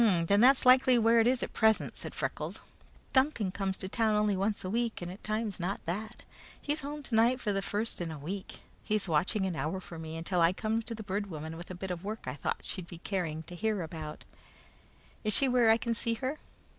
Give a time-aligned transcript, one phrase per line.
[0.01, 2.63] "Then that's likely where it is at present," said Freckles.
[3.13, 6.23] "Duncan comes to town only once a week, and at times not that.
[6.59, 8.61] He's home tonight for the first in a week.
[8.83, 11.75] He's watching an hour for me until I come to the Bird Woman with a
[11.75, 14.27] bit of work I thought she'd be caring to hear about bad.
[15.23, 16.39] Is she where I can see her?"